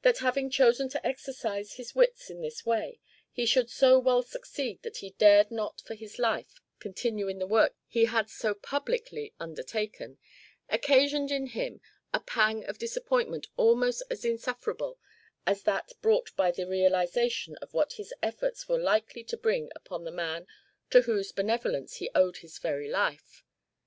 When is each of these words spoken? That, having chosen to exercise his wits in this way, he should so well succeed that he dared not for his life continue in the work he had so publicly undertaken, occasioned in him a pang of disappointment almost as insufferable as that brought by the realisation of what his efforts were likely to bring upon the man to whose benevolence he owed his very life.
That, 0.00 0.20
having 0.20 0.48
chosen 0.48 0.88
to 0.88 1.06
exercise 1.06 1.74
his 1.74 1.94
wits 1.94 2.30
in 2.30 2.40
this 2.40 2.64
way, 2.64 3.00
he 3.30 3.44
should 3.44 3.68
so 3.68 3.98
well 3.98 4.22
succeed 4.22 4.80
that 4.82 4.96
he 5.04 5.10
dared 5.10 5.50
not 5.50 5.82
for 5.82 5.94
his 5.94 6.18
life 6.18 6.62
continue 6.78 7.28
in 7.28 7.38
the 7.38 7.46
work 7.46 7.76
he 7.86 8.06
had 8.06 8.30
so 8.30 8.54
publicly 8.54 9.34
undertaken, 9.38 10.16
occasioned 10.70 11.30
in 11.30 11.48
him 11.48 11.82
a 12.14 12.20
pang 12.20 12.64
of 12.64 12.78
disappointment 12.78 13.46
almost 13.58 14.02
as 14.10 14.24
insufferable 14.24 14.98
as 15.46 15.64
that 15.64 15.92
brought 16.00 16.34
by 16.34 16.50
the 16.50 16.66
realisation 16.66 17.56
of 17.56 17.74
what 17.74 17.92
his 17.98 18.14
efforts 18.22 18.70
were 18.70 18.80
likely 18.80 19.22
to 19.24 19.36
bring 19.36 19.70
upon 19.76 20.04
the 20.04 20.10
man 20.10 20.46
to 20.88 21.02
whose 21.02 21.30
benevolence 21.30 21.96
he 21.96 22.08
owed 22.14 22.38
his 22.38 22.56
very 22.58 22.88
life. 22.88 23.44